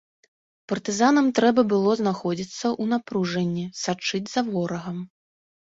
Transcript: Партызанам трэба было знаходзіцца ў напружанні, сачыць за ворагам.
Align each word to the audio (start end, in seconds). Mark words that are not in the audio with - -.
Партызанам 0.71 1.25
трэба 1.41 1.61
было 1.75 1.91
знаходзіцца 2.01 2.57
ў 2.57 2.83
напружанні, 2.95 3.65
сачыць 3.85 4.27
за 4.35 4.49
ворагам. 4.51 4.99